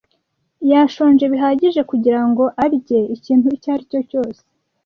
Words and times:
Yashonje 0.71 1.25
bihagije 1.33 1.81
kugirango 1.91 2.43
arye 2.63 2.99
ikintu 3.15 3.47
icyo 3.55 3.69
aricyo 3.73 3.99
cyose. 4.09 4.41